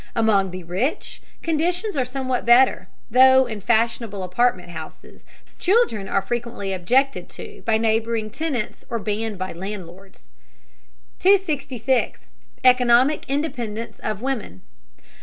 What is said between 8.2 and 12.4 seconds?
tenants or banned by landlords. 266.